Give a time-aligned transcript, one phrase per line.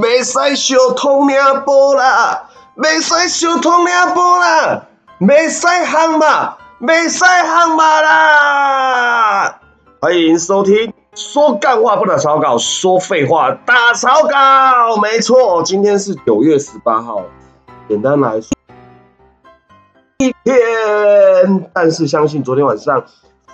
[0.00, 4.86] 袂使小通领波啦，袂使小通领波啦，
[5.20, 9.60] 袂使行嘛，袂使行嘛啦！
[10.00, 14.96] 欢迎收听，说干话不打草稿，说废话打草稿。
[15.02, 17.22] 没错，今天是九月十八号，
[17.86, 18.48] 简单来说，
[20.16, 21.70] 一天。
[21.74, 23.04] 但是相信昨天晚上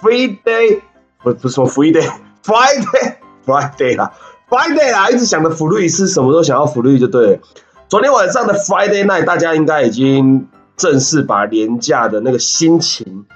[0.01, 0.81] ，Free Day
[1.25, 4.13] 不不是说 Free Day，Friday，Friday 啦。
[4.49, 7.39] Friday 啊，一直想着福利是什么时候想要福利就对了。
[7.89, 10.47] 昨天晚上的 Friday night，大家应该已经
[10.77, 13.27] 正式把廉价的那个心情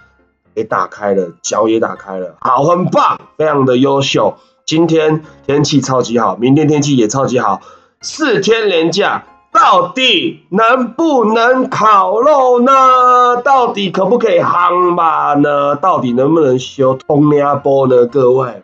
[0.54, 4.36] 给打开了，脚也打开了，好，很棒，非常的优秀。
[4.64, 7.60] 今天天气超级好，明天天气也超级好，
[8.00, 13.42] 四天连假，到底能不能烤肉呢？
[13.42, 15.74] 到底可不可以夯吧呢？
[15.74, 18.06] 到底能不能修通压波呢？
[18.06, 18.62] 各位？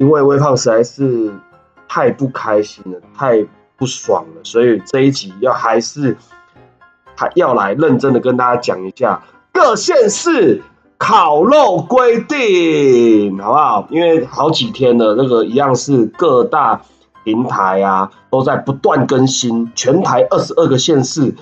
[0.00, 1.30] 因为微胖实在是
[1.86, 6.16] 太不开心了，太不爽了，所以这一集要还是
[7.14, 10.62] 还要来认真的跟大家讲一下各县市
[10.96, 13.86] 烤肉规定，好不好？
[13.90, 16.80] 因为好几天了，那个一样是各大
[17.22, 21.34] 平台啊都在不断更新，全台二十二个县市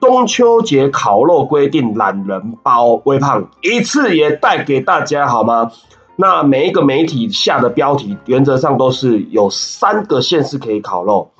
[0.00, 5.70] 中秋节烤肉规定懒人包，微胖一次也带给大家好吗？
[6.20, 11.30] 那每一个媒体下的标题，原则上都是有三个县市可以烤肉，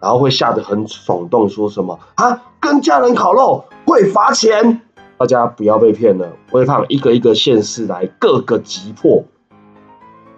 [0.00, 4.80] 然后会下的很耸动，说什么啊，跟家人烤肉会罚钱，
[5.18, 6.26] 大家不要被骗了。
[6.52, 9.22] 微胖一个一个县市来各个击破。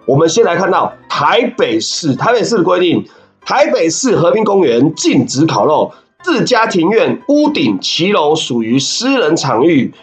[0.05, 3.07] 我们先来看到台北市，台北市的规定，
[3.39, 9.93] 台北市和平公园禁止烤肉，自家庭院屋顶骑楼属于私人场域。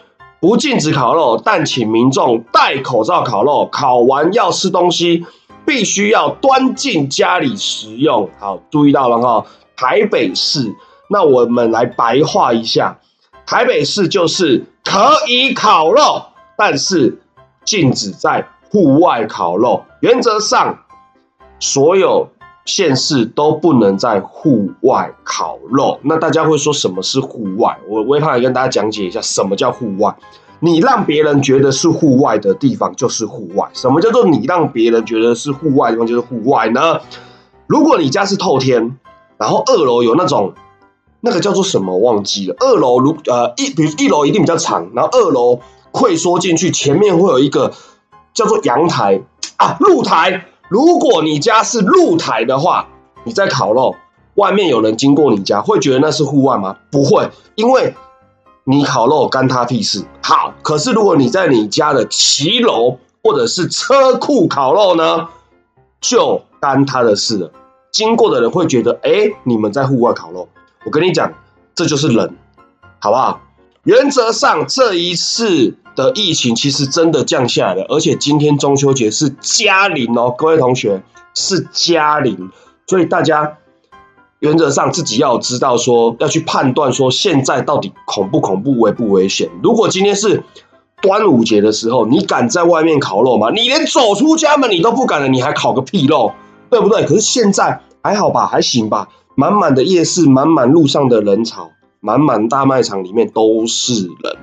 [0.45, 3.67] 不禁止烤肉，但请民众戴口罩烤肉。
[3.73, 5.25] 烤完要吃东西，
[5.65, 8.29] 必须要端进家里食用。
[8.39, 9.47] 好，注意到了哈。
[9.75, 10.75] 台北市，
[11.09, 12.99] 那我们来白话一下，
[13.47, 16.23] 台北市就是可以烤肉，
[16.59, 17.23] 但是
[17.65, 19.83] 禁止在户外烤肉。
[20.01, 20.79] 原则上，
[21.59, 22.29] 所有
[22.65, 25.99] 县市都不能在户外烤肉。
[26.03, 27.79] 那大家会说什么是户外？
[27.89, 30.15] 我微胖来跟大家讲解一下什么叫户外。
[30.61, 33.69] 你让别人觉得是户外的地方就是户外。
[33.75, 37.01] 什么叫做你让别人觉得是户外的地方就是户外呢？
[37.67, 38.99] 如果你家是透天，
[39.37, 40.55] 然后二楼有那种
[41.21, 42.55] 那个叫做什么忘记了。
[42.61, 45.61] 二楼如呃一比如一楼一定比较长，然后二楼
[45.93, 47.73] 溃缩进去，前面会有一个
[48.33, 49.21] 叫做阳台
[49.57, 50.47] 啊露台。
[50.75, 52.89] 如果你家是露台的话，
[53.23, 53.95] 你在烤肉，
[54.35, 56.79] 外面有人经过你家，会觉得那是户外吗？
[56.91, 57.95] 不会，因为。
[58.67, 60.05] 你烤肉干他屁事？
[60.21, 65.29] 好，可是如果你在你家的骑楼或者是车库烤肉呢，
[66.01, 67.53] 就干他的事了。
[67.93, 70.49] 经过的人会觉得，哎，你们在户外烤肉。
[70.85, 71.33] 我跟你讲，
[71.77, 72.37] 这就是人，
[72.99, 73.39] 好不好？
[73.85, 81.03] 原则上这一次的疫情其实真的降下来了，而且今天中秋节是加零哦，各位同学
[81.35, 82.51] 是加零，
[82.87, 83.59] 所以大家。
[84.41, 89.49] 原则上自己要知道说要去判断说现在到底恐不恐怖危不危险。
[89.63, 90.43] 如果今天是
[91.01, 93.49] 端午节的时候，你敢在外面烤肉吗？
[93.51, 96.35] 你连走出家门你都不敢了，你还烤个屁肉，
[96.69, 97.07] 对不对？
[97.07, 99.09] 可是现在还好吧，还行吧。
[99.35, 101.71] 满满的夜市，满满路上的人潮，
[102.05, 104.37] 满满大卖场里面都是人。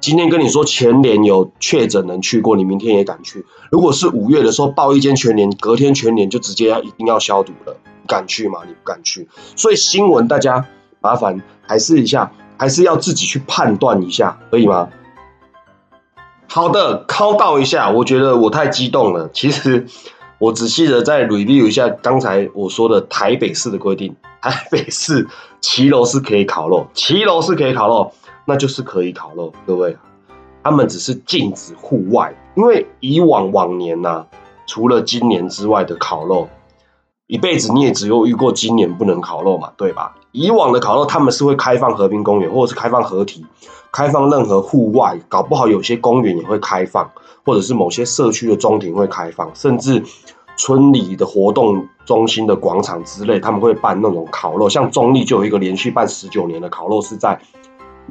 [0.00, 3.46] 今天跟你说全年有确诊人去过，你明天也敢去？
[3.70, 7.76] 如果是五月的时候报一间全年，隔天全年就直接要一定要消毒了。
[8.08, 8.62] 敢去吗？
[8.66, 10.66] 你不敢去，所以新闻大家
[11.00, 14.88] 麻烦还是一下，还是要自己去判断一下，可以吗？
[16.48, 19.30] 好的，敲到一下，我觉得我太激动了。
[19.32, 19.86] 其实
[20.38, 25.26] 我仔细的再 review 一下刚才我说的台北市的规定，台北市
[25.60, 28.12] 骑楼是可以烤肉，骑楼是可以烤肉，
[28.44, 29.52] 那就是可以烤肉。
[29.66, 29.96] 各位，
[30.62, 34.26] 他们只是禁止户外，因为以往往年呐，
[34.66, 36.48] 除了今年之外的烤肉。
[37.26, 40.14] 一辈子你也只有遇过今年不能烤肉嘛，对吧？
[40.32, 43.44] 以往的烤肉他们是会开放和平公园，或者是开放合体，
[43.92, 47.10] 开放任何户外，搞不好有些公园也会开放，
[47.44, 50.02] 或者是某些社区的中庭会开放，甚至
[50.58, 54.68] 村里的活动中心的广场之类，他们会办那种烤肉。
[54.68, 57.40] 像中立就有一个连续办十九年的烤肉，是在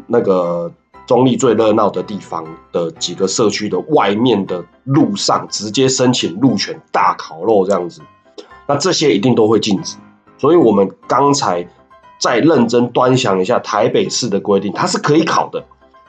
[0.08, 0.72] 那个
[1.06, 8.02] 中立最热闹的地方的几个社区的外面的路上，直接申请路权大烤肉这样子。
[8.66, 9.98] 那这些一定都会禁止，
[10.38, 11.68] 所以我们刚才
[12.20, 15.64] 再认真端详一下台北市的规定，它是可以烤的。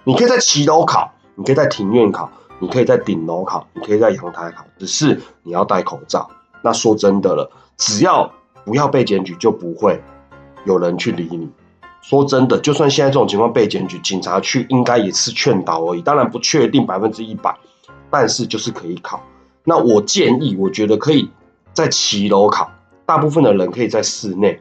[0.05, 6.29] 你可以在骑楼烤，你可以在庭院烤，你可以在顶楼烤，你可以在阳台烤，只是你要戴口罩。
[6.63, 8.33] 那说真的了，只要
[8.65, 10.03] 不要被检举，就不会
[10.65, 11.49] 有人去理你。
[12.01, 16.03] 说真的，就算现在这种情况被检举，警察去应该也是劝导而已。
[16.03, 17.57] 当然不确定百分之一百，
[18.11, 19.23] 但是就是可以考。
[19.65, 21.31] 那我建议，我觉得可以
[21.73, 22.71] 在骑楼考，
[23.05, 24.61] 大部分的人可以在室内，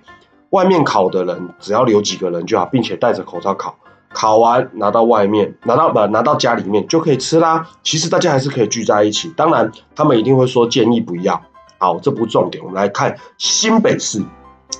[0.49, 3.75] 外面考的人只要留几个人就好，并且戴着口罩考。
[4.13, 7.67] 烤完拿到外面，拿到不拿到家里面就可以吃啦。
[7.83, 9.31] 其实大家还是可以聚在一起。
[9.35, 11.41] 当然，他们一定会说建议不要。
[11.77, 12.63] 好，这不重点。
[12.63, 14.23] 我们来看新北市，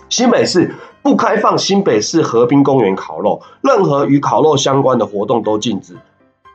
[0.10, 5.96] 新北市不开放新北市河滨公园烤肉，任何与烤肉相关的活动都禁止。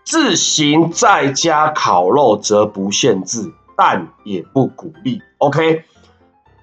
[0.04, 5.22] 自行在家烤肉则不限制，但也不鼓励。
[5.38, 5.84] OK，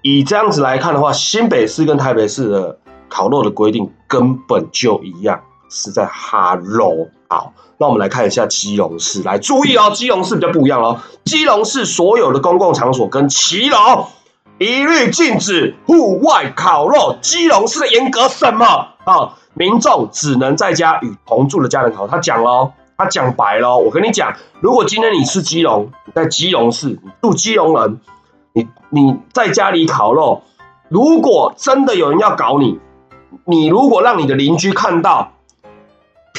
[0.02, 2.78] 以这样子来看的话，新北市跟台北市的
[3.08, 5.40] 烤肉的规定根本就一样。
[5.70, 14.08] 是在哈喽，好，那我们来看一下基隆市，来注意哦，基隆市比较不一样哦，基隆市所有的公共场所跟骑楼
[14.58, 17.16] 一律禁止户外烤肉。
[17.22, 18.66] 基隆市的严格什么
[19.04, 19.36] 啊？
[19.54, 22.08] 民众只能在家与同住的家人烤。
[22.08, 28.00] 他讲喽，他讲白了，我跟你讲，如果今天你是基隆，你在基隆市，你住基隆人，
[28.52, 30.42] 你你在家里烤肉，
[30.88, 32.80] 如果真的有人要搞你，
[33.44, 35.30] 你如果让你的邻居看到。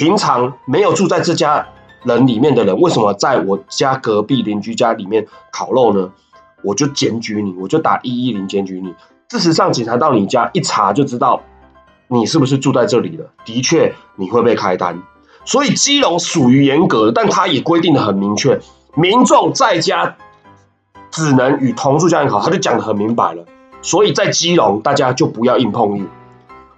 [0.01, 1.63] 平常没有住在这家
[2.01, 6.09] 人里面的人，为什么在我家隔壁邻居家里面烤肉呢？
[6.63, 8.95] 我就检举你，我就打一一零检举你。
[9.29, 11.39] 事实上，警察到你家一查就知道
[12.07, 13.29] 你是不是住在这里的。
[13.45, 14.99] 的确，你会被开单。
[15.45, 18.59] 所以基隆属于严格的，但它也规定的很明确，
[18.95, 20.15] 民众在家
[21.11, 23.45] 只能与同住家人烤，他就讲的很明白了。
[23.83, 26.09] 所以在基隆，大家就不要硬碰硬。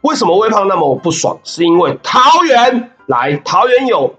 [0.02, 1.38] 为什么微胖那么不爽？
[1.46, 2.90] 是因为桃园。
[3.14, 4.16] 来桃园有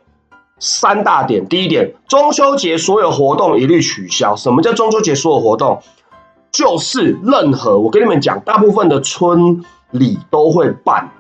[0.60, 4.36] 三大点，第一点，中秋节所有活动一律取消。
[4.36, 5.80] 什么叫中秋节所有活动？
[6.52, 11.10] 就是任何我跟你们讲，大部分的村里都会办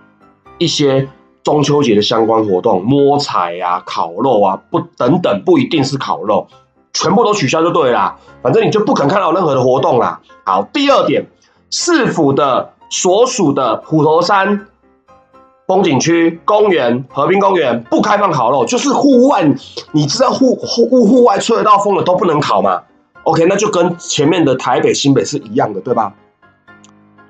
[0.58, 1.08] 一些
[1.42, 6.46] 中秋节的相关活动，摸彩啊、烤肉啊，不等等，不一定是烤肉，
[6.92, 8.16] 全部都取消就对啦。
[8.40, 10.20] 反正你就不肯看到任何的活动啦。
[10.44, 11.26] 好，第二点，
[11.70, 14.68] 市府的所属的普陀山。
[15.66, 19.42] 风景区、公园、和平公园不开放烤肉，就是户外。
[19.92, 22.82] 你知道户户户外吹得到风的都不能烤吗
[23.22, 26.12] ？OK，那就跟前面的台北、新北是一样的，对吧？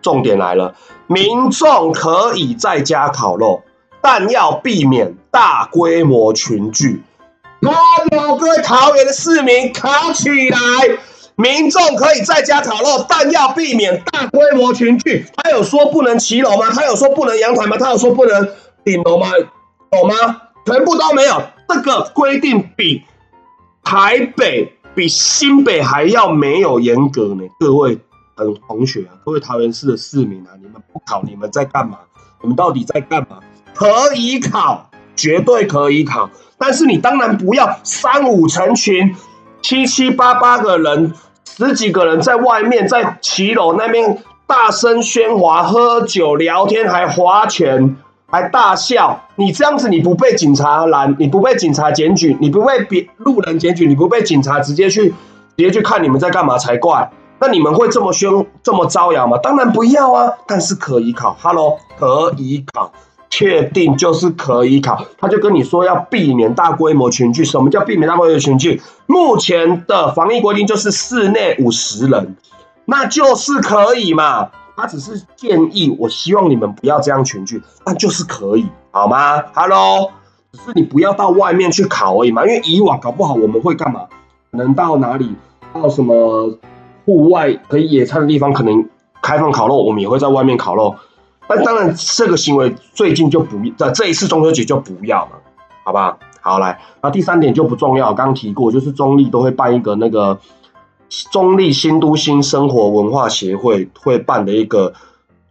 [0.03, 0.75] 重点来了，
[1.07, 3.63] 民众可以在家烤肉，
[4.03, 7.03] 但要避免大规模群聚。
[7.61, 10.59] 各位桃园的市民，烤起来！
[11.37, 15.27] 民众可以在家烤肉，但要避免大规模群聚。
[15.37, 16.71] 他有说不能骑楼吗？
[16.71, 17.77] 他有说不能阳台吗？
[17.77, 18.49] 他有说不能
[18.85, 19.27] 顶楼吗？
[19.93, 20.43] 有吗？
[20.65, 21.43] 全部都没有。
[21.69, 23.03] 这个规定比
[23.83, 27.43] 台北、比新北还要没有严格呢。
[27.59, 27.99] 各位
[28.37, 31.99] 嗯同学啊，各位桃园市的市民啊，你们不考，你们在干嘛？
[32.43, 33.41] 你们到底在干嘛？
[33.75, 39.17] 可以考，绝对可以考，但是你当然不要三五成群。
[39.65, 41.15] 七七八八个人，
[41.57, 47.97] 十几个人在外面，在骑楼那边大声喧哗、喝酒、聊天，还划拳，
[48.27, 49.25] 还大笑。
[49.37, 55.15] 你这样子，你不被警察拦，你不被警察检举，你不被别路人检举，你不被警察直接去直
[55.57, 57.11] 接去看你们在干嘛才怪。
[57.39, 59.39] 那你们会这么喧、这么招摇吗？
[59.43, 60.31] 当然不要啊！
[60.47, 62.93] 但是可以考，Hello，可以考。
[63.37, 67.45] 确定就是可以考，他就跟你说要避免大规模群聚。
[67.45, 68.81] 什么叫避免大规模群聚？
[69.07, 72.37] 目前的防疫规定就是室内五十人，
[72.85, 74.51] 那就是可以嘛。
[74.77, 80.13] 他只是建议，我希望你们不要这样群聚，那就是可以，好吗？Hello，
[80.53, 82.47] 只是你不要到外面去考而已嘛。
[82.47, 84.03] 因为以往搞不好我们会干嘛？
[84.53, 85.35] 能到哪里，
[85.73, 86.57] 到什么
[87.05, 88.89] 户外可以野餐的地方，可能
[89.21, 90.95] 开放烤肉，我们也会在外面烤肉。
[91.47, 95.33] 但当然，这个行为最近就不在这一次中秋节就不要了，
[95.85, 96.17] 好吧？
[96.41, 100.39] 好来，那第三点就不重要，刚提过，就是中立都会办一个那个
[101.31, 104.93] 中立新都新生活文化协会会办的一个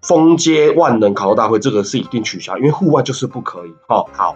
[0.02, 3.72] 封街万能烤肉大会，这个是一定取消，因为户外就是不可以。
[3.88, 4.36] 好，好，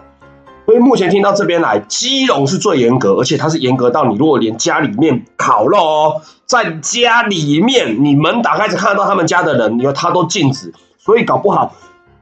[0.66, 10.72] 所以目前听到这边来，基隆是最严格，而且它是严格到你如果连家里面烤肉哦，在家里面你门打开只看得到他们家的人，你说他都禁止。
[11.08, 11.72] 所以搞不好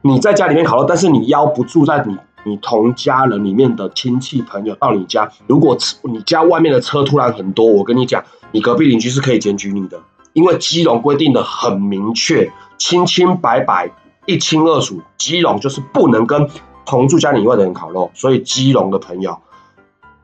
[0.01, 5.29] 你在家里面烤肉，但是你邀不住在你你同家人里面的亲戚朋友到你家。
[5.45, 9.99] 如果你家外面的车突然很多，我跟你讲，你隔壁邻居是可以检举你的，
[10.31, 13.91] 因为基隆规定的很明确，清清白白，
[14.25, 15.01] 一清二楚。
[15.17, 16.49] 基隆就是不能跟
[16.85, 19.37] 同住家里以外的人烤肉，所以基隆的朋友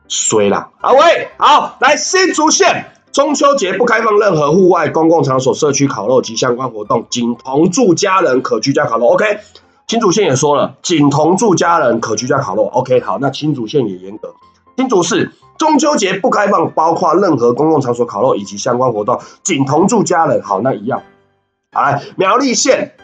[0.08, 0.70] 衰了。
[0.80, 2.93] 阿威，好，来新竹县。
[3.14, 9.06] 中秋节不开放任何户外公共场所、社区烤肉及相关活动，仅同住家人可居家烤肉。
[9.06, 9.38] OK，
[9.86, 12.64] 新竹县也说了，仅同住家人可居家烤肉。
[12.64, 14.34] OK，好，那新竹县也严格。
[14.76, 20.42] 新竹市中秋节不开放，包括任何公共场所烤肉以及相关活动，仅同住家人。
[20.42, 21.04] 好，那一样。
[21.70, 22.96] 来，苗栗县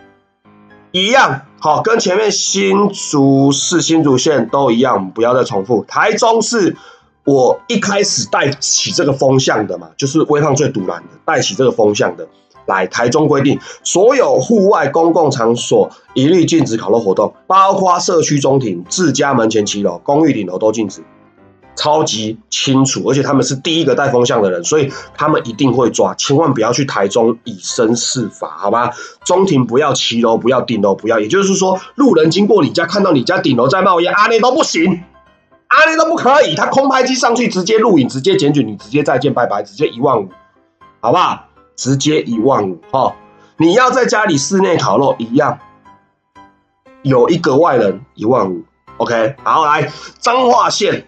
[0.90, 5.84] 一样，好，跟前面新竹市、新竹县都一样，不要再重复。
[5.86, 6.76] 台中市。
[7.24, 12.26] 我一开始带起这个风向的嘛，就是微胖最独揽的，带起这个风向的。
[12.66, 21.02] 来，台中规定，所有户外公共场所一律禁止烤肉活动，包括社区中庭、自家门前骑楼、公寓顶楼都禁止，
[21.74, 23.02] 超级清楚。
[23.08, 28.92] 而且他们是第一个带风向的人，所以他们一定会抓，千万不要去台中以身试法，好吧？
[29.24, 31.18] 中庭不要，骑楼不要，顶楼不要。
[31.18, 35.02] 也就是说，路人经过你家，看到你家顶楼在冒烟，啊，内都不行。
[35.70, 40.28] 阿里都不可以，他空拍机上去直接录影，直接检举你，直接再见拜拜，直接一万五，
[41.00, 41.44] 好不好？
[41.76, 43.14] 直接一万五哈！
[43.56, 45.60] 你要在家里室内烤肉一样，
[47.02, 48.64] 有一个外人一万五
[48.96, 49.36] ，OK？
[49.44, 51.06] 好，来彰化县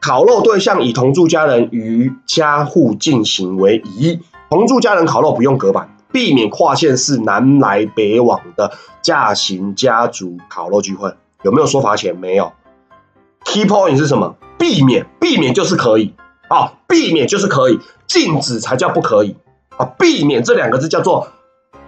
[0.00, 4.18] 烤肉对象以同住家人与家户进行为宜，
[4.50, 11.14] 同住家人烤肉不用隔板，避免跨县市南来北往的驾行家族烤肉聚会。
[11.42, 12.16] 有没有说罚钱？
[12.16, 12.52] 没有。
[13.44, 14.36] Key point 是什么？
[14.58, 16.14] 避免，避免就是可以
[16.48, 19.36] 啊，避免就是可以，禁止才叫不可以
[19.76, 19.84] 啊。
[19.98, 21.28] 避免这两个字叫做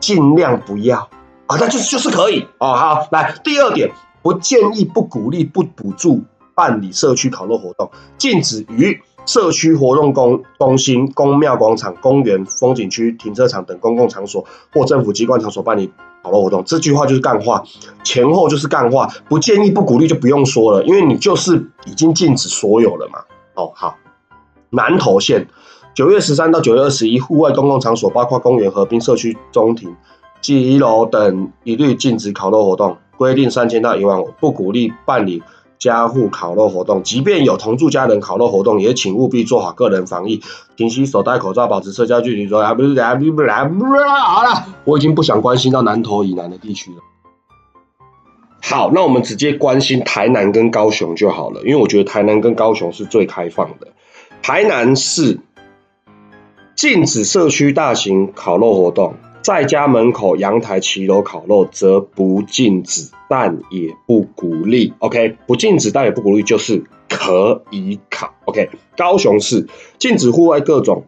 [0.01, 1.09] 尽量不要
[1.47, 2.75] 啊，那就是就是可以哦。
[2.75, 3.93] 好，来第二点，
[4.23, 6.23] 不建议、不鼓励、不补助
[6.55, 15.93] 办理社区烤肉活动，禁止于社区活动公中心、公庙广场、公园、风景区、停车场等公共场所或政府机关场所办理。
[16.23, 17.65] 烤肉活动这句话就是干话，
[18.05, 23.19] 前后就是干话，不建议不鼓励就不用说了，因为你就是已经禁止所有了嘛。
[23.55, 23.97] 哦，好，
[24.71, 25.49] 南投县
[25.95, 29.95] 九月十三到九月二十一，户外公共场所包括公园、河滨、社区中庭、
[30.41, 35.43] 骑楼等一律禁止烤肉活动，规定三千到一万五，不鼓励办理。
[35.83, 40.41] 家户烤肉活动，即便有同住家人烤肉活动，也请务必做好个人防疫，
[40.77, 42.47] 勤洗手、戴口罩，保持社交距离。
[42.47, 46.99] 说啊，不是啊，不是啊，不是啊，好了，我已经不想关心到南投以南的地区了。
[48.63, 53.89] 好，那我们直接关心台南跟高雄就好了，因为我觉得台南跟高雄是最开放的。
[54.41, 55.41] 台南市
[56.77, 59.15] 禁止社区大型烤肉活动。
[59.43, 64.95] 在家门口阳台骑楼烤肉则不禁止，但也不鼓励。
[65.01, 68.35] OK，不禁止但也不鼓励，就是可以烤。
[68.45, 69.67] OK，高雄市
[69.99, 71.07] 禁止户外各种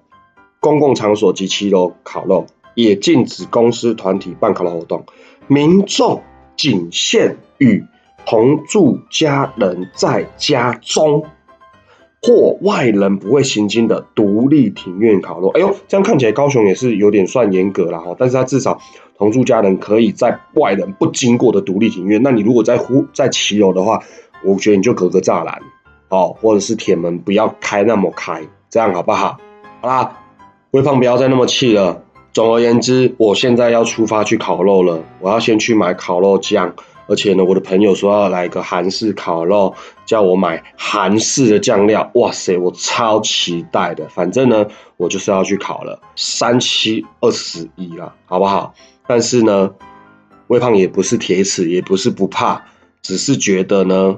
[0.61, 5.05] 公共场所及骑楼烤肉，也禁止公司团体办烤肉活动，
[5.47, 6.23] 民众
[6.57, 7.85] 仅限与
[8.27, 11.25] 同住家人在家中。
[12.27, 18.17] 或外人不会行经的独立庭院烤肉，哎呦，这样看起来高雄也是有点算严格了哈。
[18.19, 18.81] 但是他至少
[19.19, 22.23] 同住家人可以在外人不经过的独立庭院。
[22.23, 24.03] 那你如果在户在骑楼的话，
[24.43, 25.61] 我觉得你就隔个栅栏，
[26.09, 28.41] 哦，或者是铁门不要开那么开，
[28.71, 29.37] 这样好不好？
[29.83, 30.17] 好啦，
[30.71, 32.03] 微胖不要再那么气了。
[32.33, 36.75] 总而言之，我现在要出发去烤肉了，我要先去买烤肉酱。
[37.07, 39.75] 而且呢，我的朋友说要来个韩式烤肉，
[40.07, 42.11] 叫我买韩式的酱料。
[42.15, 44.09] 哇塞，我超期待的。
[44.09, 48.75] 反正呢，我就是要去烤了，三七二十一了，好不好？
[49.07, 49.75] 但是呢，
[50.47, 52.65] 微胖也不是铁齿，也不是不怕，
[53.03, 54.17] 只是觉得呢，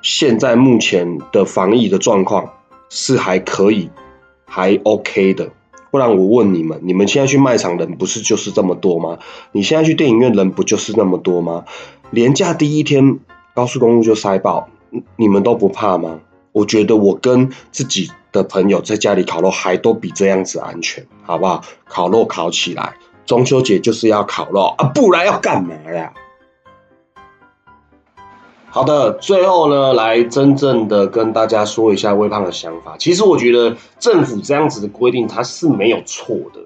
[0.00, 2.54] 现在目前的防疫的状况
[2.88, 3.90] 是还可以，
[4.46, 5.50] 还 OK 的。
[5.90, 9.18] 不然我问你们，你们现在去卖场人不是就是这么多吗？
[9.52, 11.64] 你现在去电影院人不就是那么多吗？
[12.10, 13.18] 廉价第一天，
[13.54, 14.68] 高速公路就塞爆，
[15.16, 16.20] 你们都不怕吗？
[16.52, 21.62] 我觉得我跟自己的朋友在家里烤肉，还都比这样子安全，好不好？
[21.86, 22.94] 烤肉烤起来，
[23.26, 26.12] 中秋节就是要烤肉啊，不然要干嘛呀？
[28.70, 32.96] 好的，最后呢，来真正的跟大家说一下微胖的想法。
[32.98, 36.60] 其实我觉得政府这样子的规定，它是没有错的，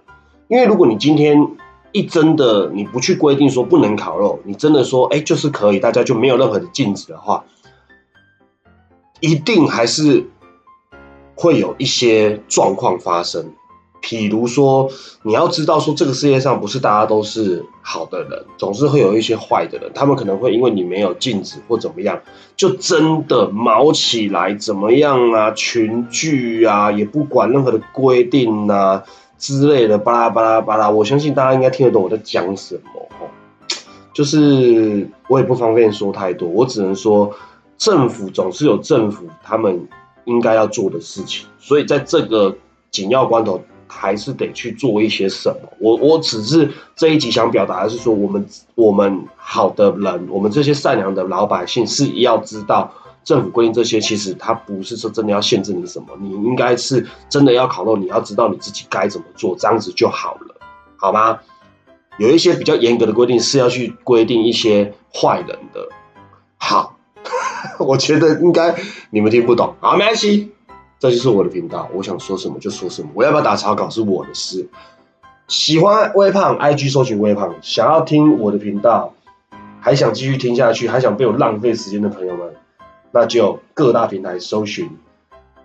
[0.49, 1.49] 因为如果你今天。
[1.95, 7.45] 一真的你不去规定说不能烤肉，你真的说哎就是可以，大家就没有任何的禁止的话，
[9.21, 10.27] 一定还是
[11.35, 13.53] 会有一些状况发生。
[14.03, 14.91] 譬如说，
[15.23, 22.21] 你要知道说这个世界上不是大家都是好的人，总是会有一些坏的人，他们可能会因为你没有禁止或怎么样，
[22.57, 29.03] 就真的毛起来怎么样啊，群聚啊，也不管任何的规定啊。
[29.39, 33.27] 之类的巴拉巴拉巴拉，我相信大家应该听得懂我在讲什么哦。
[34.15, 37.35] 就是我也不方便说太多，我只能说
[37.77, 39.89] 政府总是有政府他们
[40.27, 42.55] 应该要做的事情，所以在这个
[42.93, 43.61] 紧要关头，
[43.93, 45.69] 还是得去做一些什么。
[45.79, 52.93] 我我只是这一集想表达的是说，我们我们好的人，我们这些善良的老百姓是要知道。
[53.25, 60.57] 政府规定这些，其实它不是说真的要限制你什么，你应该是真的要考虑，你要知道你自己该怎么做，这样子就好了，
[60.97, 61.39] 好吗？
[62.19, 65.89] 有一些比较严格的规定是要去规定一些坏人的。
[66.57, 66.97] 好，
[67.79, 68.75] 我觉得应该
[69.11, 70.51] 你们听不懂，好，没关系，
[71.03, 74.69] 这就是我的频道，我想说什么就说什么，我要不要打草稿是我的事。
[75.49, 79.13] 喜欢微胖，IG 搜寻微胖，想要听我的频道，
[79.81, 82.55] 还想继续听下去，还想被我浪费时间的朋友们。
[83.11, 84.89] 那就各大平台搜寻，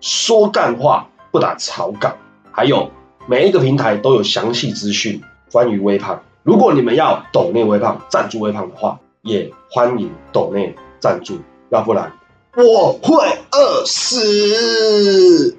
[0.00, 2.16] 说干话不打草稿，
[2.50, 2.90] 还有
[3.28, 6.20] 每一个平台都有详细资讯关于微胖。
[6.42, 12.12] 如果你们要抖内微胖赞助微胖的话，也欢迎抖内赞助，要不然
[12.58, 13.14] 我会
[13.52, 15.56] 饿死。